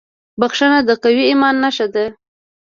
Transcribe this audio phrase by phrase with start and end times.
[0.39, 2.05] •بښنه د قوي ایمان نښه ده.